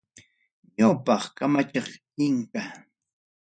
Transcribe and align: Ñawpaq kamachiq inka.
Ñawpaq 0.77 1.23
kamachiq 1.37 1.87
inka. 2.27 2.61